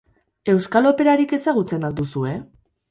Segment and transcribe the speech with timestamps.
[0.53, 2.35] Euskal operarik ezagutzen al duzue?